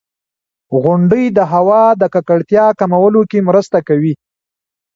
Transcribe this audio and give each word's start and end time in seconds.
•غونډۍ 0.83 1.25
د 1.37 1.39
هوا 1.53 1.83
د 2.01 2.03
ککړتیا 2.13 2.65
کمولو 2.79 3.21
کې 3.31 3.39
مرسته 3.49 3.77
کوي. 3.87 4.13